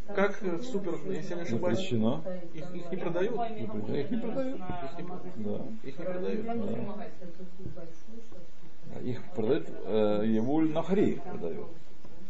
[0.08, 2.24] как э, в супер, если я не ошибаюсь, Запрещено.
[2.54, 3.36] их, их не продают?
[3.36, 3.98] Запрещено.
[3.98, 4.56] Их не продают.
[4.56, 5.66] Их не, Да.
[5.84, 6.46] их не продают.
[9.04, 11.68] Их продают, э, Евуль Нахри продают.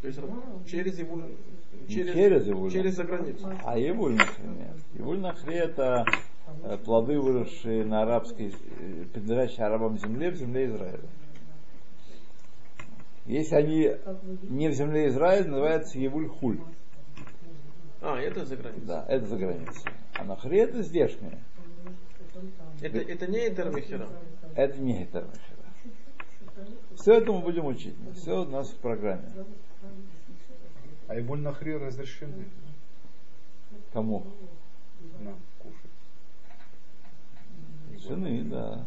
[0.06, 1.22] То есть через его
[1.89, 2.72] через, через Евуль.
[2.72, 3.50] через за границу.
[3.63, 4.76] А Евуль нет.
[4.94, 6.06] Евуль Нахри это
[6.63, 11.10] э, плоды, выросшие на арабской, э, принадлежащие арабам земле, в земле Израиля.
[13.26, 13.91] Если они
[14.44, 16.60] не в земле Израиля, называется Евуль Хуль.
[18.02, 18.86] А, это за границей.
[18.86, 19.91] Да, это за границей.
[20.13, 21.39] А Нахри это здешнее.
[22.80, 24.08] Это, это не Этермихера.
[24.56, 25.28] Это не это.
[26.96, 27.96] Все это мы будем учить.
[28.15, 29.30] Все у нас в программе.
[31.08, 32.45] А Ибуль Нахри разрешены
[33.93, 34.26] Кому?
[35.19, 35.91] нам кушать.
[38.02, 38.86] Жены, да.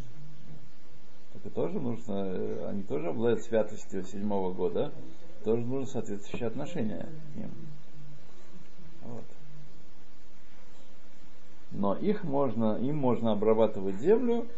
[1.34, 4.92] Это тоже нужно, э, они тоже обладают святостью седьмого года,
[5.44, 7.50] тоже нужно соответствующее отношение к ним.
[9.02, 9.24] Вот.
[11.70, 14.48] Но их можно, им можно обрабатывать землю,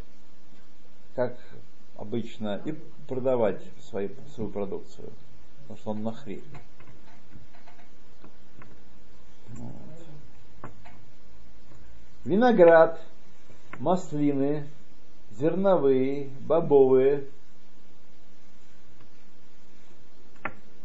[1.14, 1.38] как
[1.96, 2.72] обычно, и
[3.08, 5.12] продавать свои, свою продукцию,
[5.70, 6.42] потому что он нахри.
[9.50, 9.72] Вот.
[12.24, 13.00] Виноград,
[13.78, 14.66] маслины,
[15.38, 17.26] зерновые, бобовые.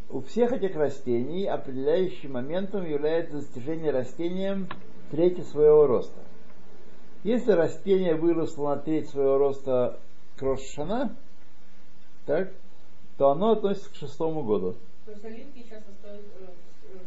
[0.09, 4.69] У всех этих растений определяющим моментом является достижение растением
[5.09, 6.21] трети своего роста.
[7.23, 9.99] Если растение выросло на треть своего роста
[10.37, 11.15] к Рошана,
[12.27, 12.51] так,
[13.17, 14.75] то оно относится к шестому году.
[15.05, 16.97] То есть оливки часто стоят э, э.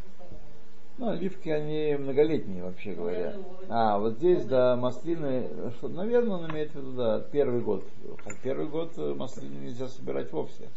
[0.98, 3.18] Ну, оливки, они многолетние, вообще говоря.
[3.18, 3.66] Наверное, вот.
[3.68, 7.84] А, вот здесь, да, маслины, что, наверное, он имеет в виду, да, первый год.
[8.24, 10.68] Хотя Первый год э, маслины нельзя собирать вовсе.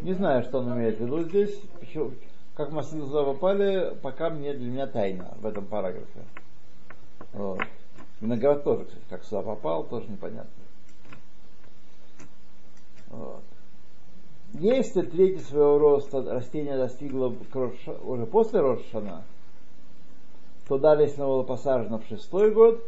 [0.00, 1.54] Не знаю, что он имеет в виду здесь.
[1.80, 2.12] Почему-
[2.54, 6.24] Как маслины туда попали, пока мне, для меня тайна в этом параграфе.
[7.32, 7.60] Вот.
[8.20, 10.50] Виноград тоже, кстати, как сюда попал, тоже непонятно.
[13.10, 13.42] Вот.
[14.54, 17.34] Если третий своего роста растение достигло
[18.02, 19.24] уже после Рошана,
[20.66, 22.82] то далее, если оно было посажено в шестой год,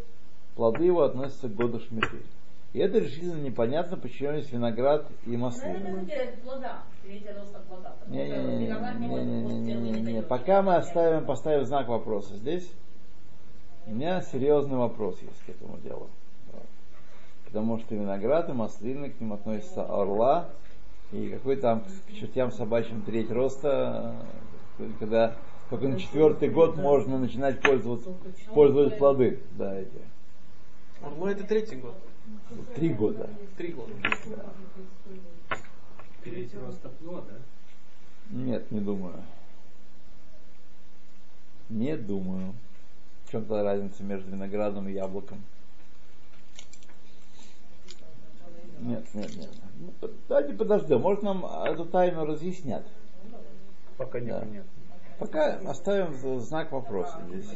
[0.56, 2.18] плоды его относятся к году Шмиты.
[2.72, 5.78] И это решительно непонятно, почему есть виноград и маслины.
[8.94, 10.28] не может после целый Не-не-не, период.
[10.28, 12.70] пока мы оставим, поставим знак вопроса здесь,
[13.86, 16.08] у меня серьезный вопрос есть к этому делу.
[17.46, 20.50] Потому что виноград и маслины, к ним относятся орла,
[21.12, 24.14] и какой там к чертям собачьим треть роста,
[24.98, 25.36] когда
[25.68, 28.14] только на четвертый год можно начинать пользоваться,
[28.54, 29.40] пользовать плоды.
[29.52, 29.90] Да, эти.
[31.02, 31.94] Орла это третий год.
[32.74, 33.28] Три года.
[33.56, 33.92] Три года.
[36.22, 37.38] Третий рост плода.
[38.30, 39.22] Нет, не думаю.
[41.68, 42.54] Не думаю.
[43.24, 45.42] В чем то разница между виноградом и яблоком?
[49.14, 49.50] Нет, нет.
[50.00, 51.00] Ну, Давайте подождем.
[51.00, 52.84] Может нам эту тайну разъяснят.
[53.96, 54.24] Пока Да.
[54.24, 54.64] непонятно.
[55.18, 57.50] Пока оставим знак вопроса здесь.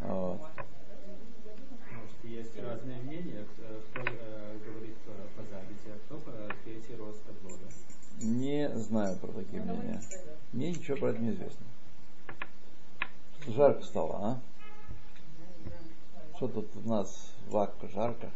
[0.00, 0.40] Вот.
[0.40, 3.44] Может, есть разные мнения,
[3.92, 6.32] кто, э, говорит по, завязи, а кто по
[6.64, 7.66] третий рост плода.
[8.20, 10.00] Не знаю про такие мнения.
[10.52, 11.66] Мне ничего про это не известно.
[13.46, 14.40] Жарко стало, а?
[16.36, 18.30] Что тут у нас вакка жарко?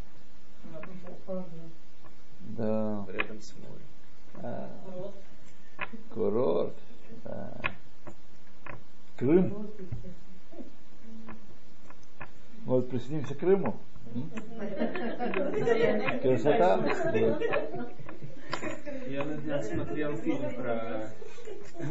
[2.41, 3.07] Да.
[3.09, 4.43] Рядом с морем.
[4.43, 4.71] А,
[6.15, 6.75] Курорт.
[7.25, 7.61] да.
[9.17, 9.69] Крым.
[12.65, 13.77] Вот присоединимся к Крыму.
[16.23, 16.85] Красота.
[19.09, 21.11] Я на днях смотрел фильм про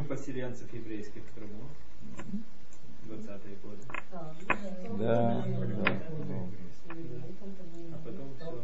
[0.08, 1.64] поселенцев еврейских в Крыму.
[3.08, 3.82] 20-е годы.
[4.12, 4.36] Да,
[5.00, 5.46] да.
[7.94, 8.64] А потом все.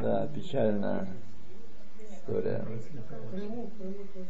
[0.00, 1.08] Да, печальная
[2.10, 2.64] история.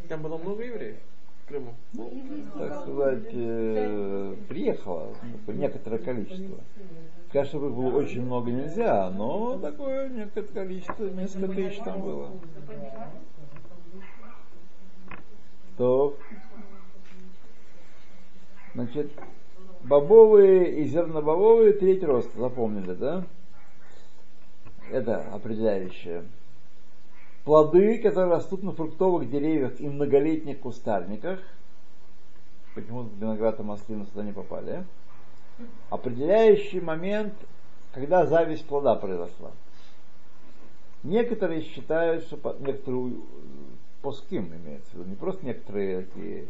[0.09, 0.97] Там было много евреев
[1.45, 1.75] в Крыму.
[2.59, 5.15] Так сказать, э, приехало
[5.47, 6.59] некоторое количество.
[7.31, 12.31] Конечно, их было очень много нельзя, но такое некоторое количество, несколько тысяч там было.
[15.77, 16.17] То,
[18.75, 19.13] значит,
[19.83, 23.25] бобовые и зернобобовые треть роста, запомнили, да?
[24.91, 26.25] Это определяющее.
[27.45, 31.41] Плоды, которые растут на фруктовых деревьях и многолетних кустарниках,
[32.75, 34.85] почему виноград и маслины сюда не попали,
[35.91, 37.35] определяющий момент,
[37.93, 39.51] когда зависть плода произошла.
[41.03, 43.17] Некоторые считают, что по- некоторые э,
[44.03, 46.47] поским имеется в виду, не просто некоторые такие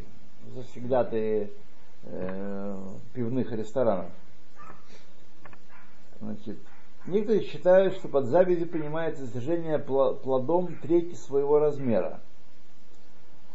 [0.55, 1.51] завсегдатые
[2.05, 2.79] э,
[3.15, 4.11] пивных ресторанов.
[6.21, 6.59] Значит,
[7.09, 12.21] некоторые считают, что под завязью принимается достижение плодом трети своего размера.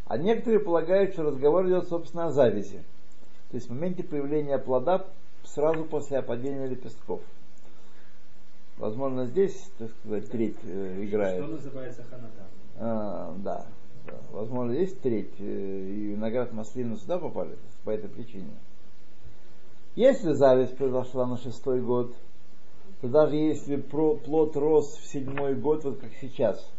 [0.05, 2.83] А некоторые полагают, что разговор идет, собственно, о завязи.
[3.49, 5.05] То есть в моменте появления плода
[5.43, 7.21] сразу после опадения лепестков.
[8.77, 11.43] Возможно, здесь, так сказать, треть э, играет.
[11.43, 12.47] Что называется ханатан?
[12.77, 13.65] А, да,
[14.07, 14.13] да.
[14.31, 18.49] Возможно, есть треть, э, и виноград маслины сюда попали по этой причине.
[19.95, 22.15] Если зависть произошла на шестой год,
[23.03, 26.71] то даже если плод рос в седьмой год, вот как сейчас,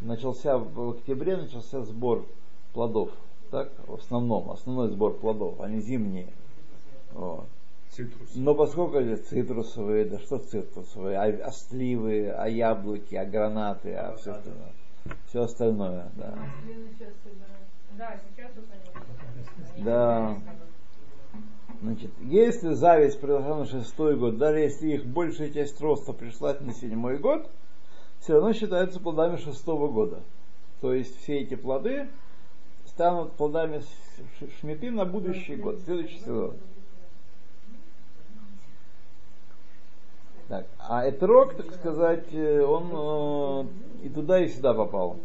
[0.00, 2.24] начался в октябре, начался сбор
[2.72, 3.10] плодов,
[3.50, 6.28] так, в основном, основной сбор плодов, они зимние.
[7.14, 7.46] Вот.
[7.90, 8.30] Цитрус.
[8.36, 14.14] Но поскольку это цитрусовые, да что цитрусовые, а, а сливы, а яблоки, а гранаты, а
[14.18, 14.72] все остальное.
[15.26, 16.38] Все остальное, да.
[17.98, 19.84] Да, сейчас вот они.
[19.84, 20.38] Да.
[21.82, 26.72] Значит, если зависть произошла на шестой год, даже если их большая часть роста пришла на
[26.72, 27.48] седьмой год,
[28.20, 30.20] все равно считаются плодами шестого года.
[30.80, 32.08] То есть все эти плоды
[32.86, 33.82] станут плодами
[34.60, 36.54] шмиты на будущий год, следующий сезон.
[40.48, 43.66] Так, а этрог, так сказать, э, он
[44.02, 45.18] э, и туда, и сюда попал.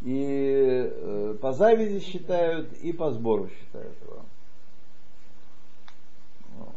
[0.00, 4.22] И э, по завязи считают, и по сбору считают его.
[6.58, 6.74] Вот.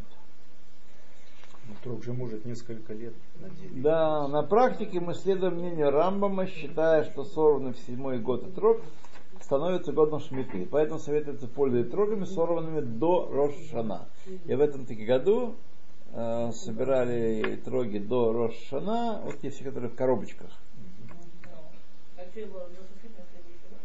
[1.84, 3.82] Трог же может несколько лет на дереве.
[3.82, 8.82] Да, на практике мы следуем мнению Рамбама, считая, что сорванный в седьмой год отрог
[9.42, 10.68] становится годом шмиты.
[10.70, 14.08] Поэтому советуется пользоваться трогами, сорванными до Рошана.
[14.46, 15.56] И в этом таки году
[16.14, 20.50] э, собирали троги до Рошана, вот те все, которые в коробочках.
[22.18, 23.82] А что его засушить на следующий раз?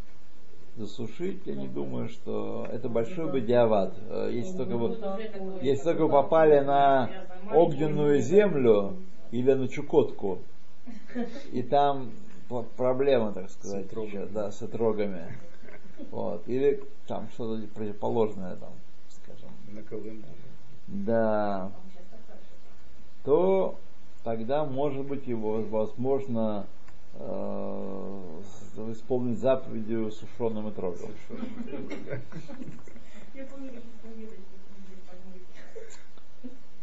[0.76, 3.94] Засушить, я не думаю, что это большой бедиават.
[4.08, 7.10] Э, Если только вот такой- Если только вы попали на
[7.52, 8.96] огненную землю
[9.30, 10.38] или на Чукотку,
[11.52, 12.10] и там
[12.76, 15.36] проблема, так сказать, С еще, да, с отрогами.
[16.10, 16.48] Вот.
[16.48, 18.72] Или там что-то противоположное там,
[19.10, 19.50] скажем.
[19.68, 20.22] На Колыму.
[20.86, 21.70] Да.
[23.24, 23.76] То
[24.24, 26.66] тогда, может быть, его возможно
[27.14, 28.10] э,
[28.92, 31.10] исполнить заповедью сушеным и трогом.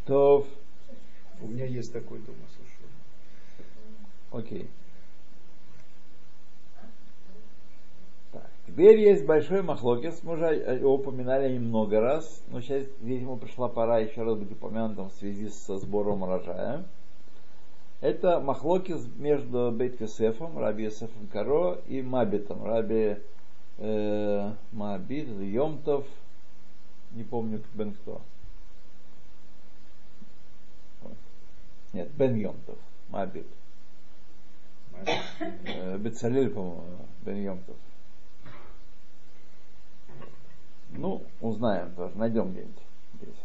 [0.05, 0.47] То,
[1.41, 2.93] У меня есть такой дома сушеный.
[4.32, 4.69] окей.
[8.32, 13.67] Так, теперь есть большой махлокис, мы уже его упоминали много раз, но сейчас, видимо, пришла
[13.67, 16.86] пора еще раз быть упомянутым в связи со сбором урожая.
[18.00, 23.18] Это махлокис между Бейт Йосефом, Раби Йосефом Каро и Мабитом, Раби
[23.80, 26.06] э, Мабит, Йомтов,
[27.12, 28.22] не помню, Бен кто.
[31.93, 32.78] Нет, Бен Йомтов,
[33.10, 33.48] Мабит.
[35.66, 37.76] Э, Бецалель, по-моему, Бен Йомтов.
[40.89, 42.84] Ну, узнаем тоже, найдем где-нибудь
[43.16, 43.36] здесь.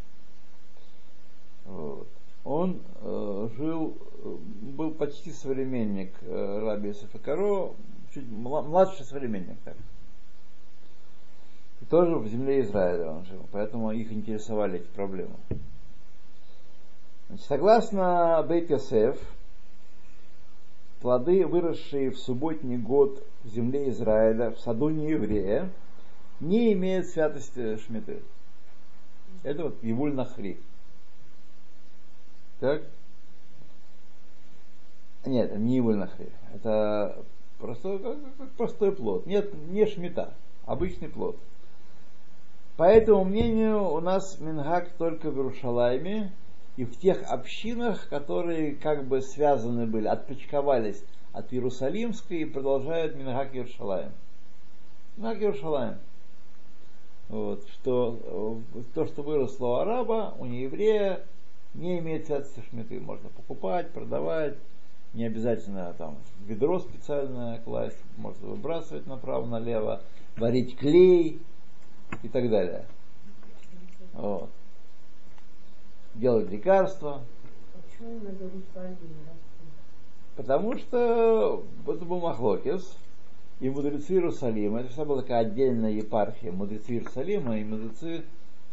[1.64, 2.08] Вот.
[2.44, 4.36] Он э, жил, э,
[4.76, 7.74] был почти современник э, Раби Исафа Каро,
[8.12, 9.76] чуть мла- младший современник так.
[11.80, 15.36] И тоже в земле Израиля он жил, поэтому их интересовали эти проблемы.
[17.28, 19.18] Значит, согласно Бейт Йосеф,
[21.00, 25.70] плоды, выросшие в субботний год в земле Израиля, в саду нееврея,
[26.40, 28.20] не имеют святости Шмиты.
[29.44, 30.58] Это вот Евуль Нахри.
[32.62, 32.82] Так?
[35.26, 36.30] Нет, не Евуль Нахри.
[36.54, 37.24] Это
[37.58, 39.26] просто как- как простой плод.
[39.26, 40.34] Нет, не шмита,
[40.64, 41.36] обычный плод.
[42.76, 46.30] По этому мнению, у нас Мингак только в Иерушалайме
[46.76, 51.02] и в тех общинах, которые как бы связаны были, отпочковались
[51.32, 54.12] от Иерусалимской и продолжают Мингак Иерушалайм.
[55.16, 55.98] Мингак Иерушалайм.
[57.28, 58.60] Вот, что
[58.94, 61.24] то, что выросло у араба, у нееврея,
[61.74, 63.00] не имеет святости шмиты.
[63.00, 64.56] Можно покупать, продавать,
[65.14, 70.02] не обязательно там ведро специальное класть, можно выбрасывать направо-налево,
[70.36, 71.40] варить клей
[72.22, 72.86] и так далее.
[74.14, 74.50] Вот.
[76.14, 77.22] Делать лекарства.
[80.36, 82.96] Потому что это был Махлокис,
[83.60, 88.24] и мудрецы Иерусалима, это всегда была такая отдельная епархия, мудрецы Иерусалима и мудрецы,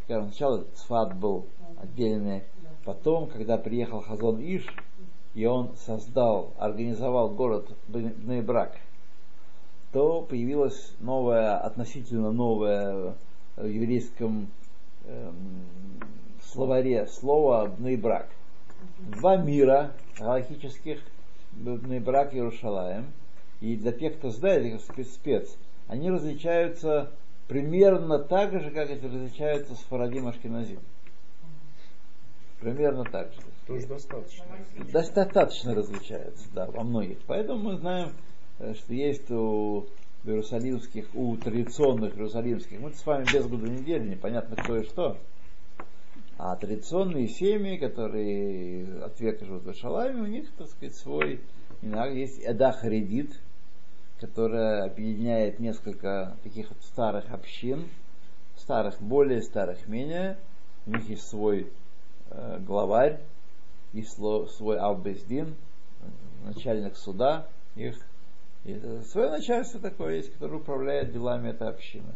[0.04, 1.46] скажем, сначала Цфат был
[1.76, 2.42] отдельный,
[2.84, 4.66] потом, когда приехал Хазон Иш,
[5.34, 8.76] и он создал, организовал город Бнейбрак,
[9.92, 13.14] то появилась новая, относительно новая
[13.56, 14.48] в еврейском
[15.04, 15.34] эм,
[16.42, 18.28] словаре слово Бнейбрак.
[18.98, 21.00] Два мира галактических,
[21.52, 23.06] Бнейбрак и Иерушалаем,
[23.60, 24.80] и для тех, кто знает
[25.12, 25.56] спец,
[25.88, 27.10] они различаются
[27.48, 30.78] примерно так же, как эти различаются с Фарадим Ашкиназим.
[32.60, 33.40] Примерно так же.
[33.66, 34.44] Тоже достаточно.
[34.92, 37.18] Достаточно различаются, да, во многих.
[37.26, 38.12] Поэтому мы знаем,
[38.58, 39.86] э, что есть у
[40.24, 45.16] иерусалимских, у традиционных иерусалимских, мы с вами без года недели, непонятно кто и что.
[46.36, 51.40] А традиционные семьи, которые от века живут в Иерусалиме, у них, так сказать, свой,
[51.82, 53.38] иногда есть Эда Харидит,
[54.20, 57.88] которая объединяет несколько таких вот старых общин,
[58.56, 60.38] старых более, старых менее.
[60.86, 61.70] У них есть свой
[62.60, 63.20] главарь,
[63.92, 65.54] есть сло- свой Албездин,
[66.44, 67.96] начальник суда, их
[68.64, 72.12] и, э, свое начальство такое есть, которое управляет делами этой общины.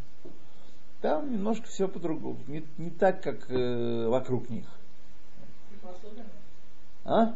[1.01, 4.67] Там немножко все по-другому, не, не так, как э, вокруг них.
[7.05, 7.35] А?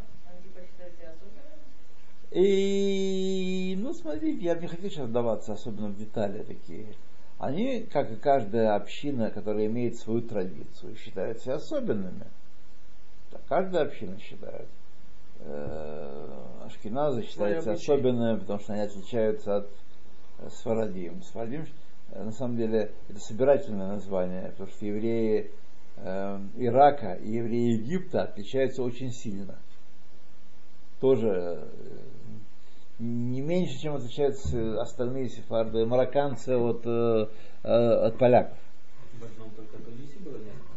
[2.31, 6.87] И, ну, смотрите, я не хотел сейчас вдаваться особенно в детали такие.
[7.39, 12.27] Они, как и каждая община, которая имеет свою традицию, считают себя особенными.
[13.49, 14.69] Каждая община считает.
[15.41, 16.27] Э,
[16.67, 17.85] Ашкеназы считаются обычаи.
[17.85, 19.71] особенными, потому что они отличаются от
[20.39, 21.23] э, Сфарадим.
[21.23, 21.67] Сфарадим,
[22.11, 25.51] э, на самом деле, это собирательное название, потому что евреи
[26.57, 29.59] Ирака и евреи Египта отличаются очень сильно
[31.01, 31.69] тоже
[33.01, 36.87] не меньше, чем отличаются остальные сефарды, марокканцы от,
[37.65, 38.59] от поляков.
[39.19, 40.68] В одном только Тунисе было несколько разных общин.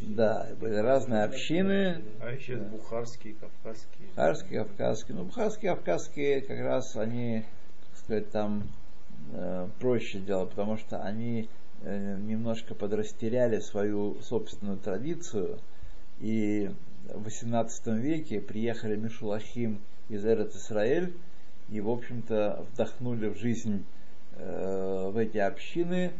[0.00, 4.08] Да, были разные общины, А еще есть бухарские, кавказские.
[4.08, 5.16] бухарские, кавказские.
[5.16, 7.44] Ну, бухарские, кавказские как раз они,
[7.90, 8.62] так сказать, там
[9.32, 11.48] э, проще дело, потому что они
[11.82, 15.58] э, немножко подрастеряли свою собственную традицию
[16.20, 16.70] и
[17.08, 21.14] в XVIII веке приехали Мишулахим из Эрет Исраэль
[21.68, 23.84] и, в общем-то, вдохнули в жизнь
[24.36, 26.12] э, в эти общины,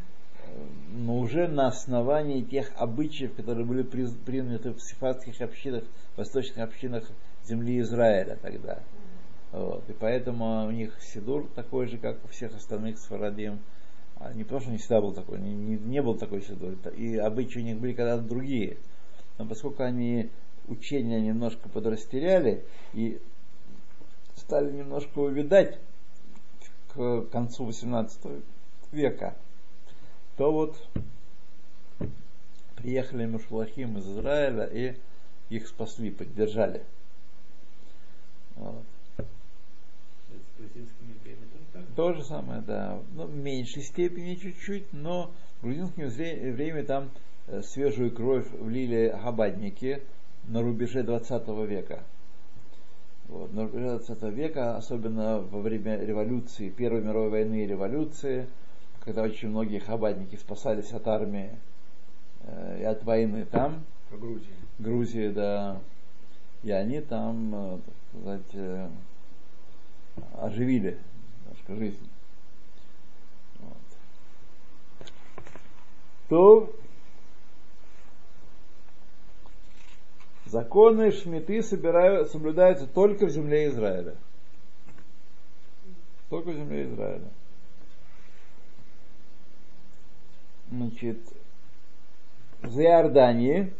[0.92, 5.84] но уже на основании тех обычаев, которые были приняты в сефардских общинах,
[6.16, 7.04] восточных общинах
[7.44, 8.80] земли Израиля тогда.
[9.52, 9.88] Вот.
[9.88, 13.60] И поэтому у них Сидур такой же, как у всех остальных Сфарадим.
[14.16, 16.74] А не потому, что не всегда был такой, не, не, не был такой Сидур.
[16.96, 18.76] И обычаи у них были когда-то другие.
[19.38, 20.30] Но поскольку они
[20.68, 23.20] учения немножко подрастеряли и
[24.36, 25.78] стали немножко увидать
[26.92, 28.20] к концу 18
[28.92, 29.36] века,
[30.40, 30.74] то вот
[32.76, 34.96] приехали Мушлахим из Израиля и
[35.50, 36.82] их спасли, поддержали.
[38.56, 38.82] Вот.
[41.94, 43.02] То же самое, да.
[43.12, 45.30] Ну, в меньшей степени чуть-чуть, но
[45.60, 47.10] в грузинском вре- время там
[47.48, 50.02] э, свежую кровь влили хабадники
[50.48, 52.02] на рубеже 20 века.
[53.28, 58.48] Вот, на рубеже 20 века, особенно во время революции, Первой мировой войны и революции,
[59.00, 61.50] когда очень многие хабадники спасались от армии
[62.42, 64.54] э, и от войны там, По Грузии.
[64.78, 65.80] Грузии, да,
[66.62, 68.88] и они там, э, так сказать, э,
[70.38, 70.98] оживили
[71.44, 72.08] немножко жизнь.
[73.60, 73.76] Вот.
[76.28, 76.72] То
[80.46, 84.16] законы шмиты собирают, соблюдаются только в земле Израиля.
[86.28, 87.28] Только в земле Израиля.
[90.70, 91.18] Значит,
[92.62, 93.72] в Иордании,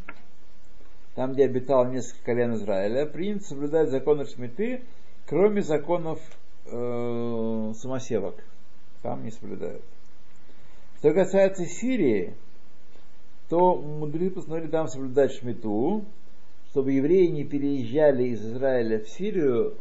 [1.15, 4.83] там, где обитало несколько колен Израиля, принято соблюдать законы Шмиты,
[5.27, 6.19] кроме законов
[6.67, 8.37] э, самосевок.
[9.03, 9.83] Там не соблюдают.
[10.99, 12.35] Что касается Сирии,
[13.49, 16.05] то мудрецы постановили там соблюдать Шмиту,
[16.71, 19.77] чтобы евреи не переезжали из Израиля в Сирию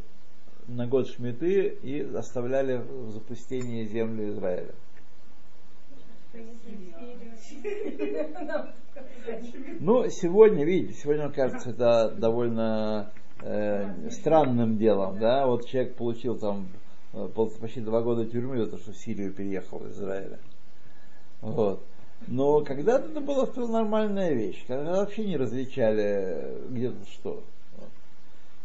[0.67, 4.73] на год Шмиты и оставляли в запустении землю Израиля.
[9.79, 13.11] Ну, сегодня, видите, сегодня, кажется, это довольно
[13.41, 16.67] э, странным делом, да, вот человек получил там
[17.13, 20.39] э, пол- почти два года тюрьмы за то, что в Сирию переехал из Израиля.
[21.41, 21.83] Вот.
[22.27, 27.43] Но когда-то это была нормальная вещь, когда вообще не различали э, где тут что.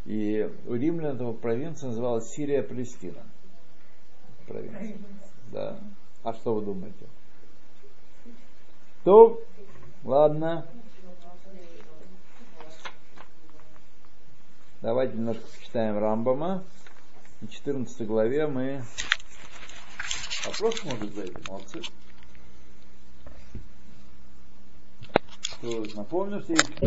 [0.04, 3.22] И у римлян эта провинция называлась Сирия-Палестина.
[4.46, 4.98] Провинция.
[5.50, 5.78] Да.
[6.22, 7.06] А что вы думаете?
[9.04, 9.38] То,
[10.02, 10.66] ладно.
[14.80, 16.64] Давайте немножко почитаем Рамбама.
[17.42, 18.82] На 14 главе мы...
[20.46, 21.82] Вопрос может зайти, молодцы.
[25.94, 26.80] Напомню, есть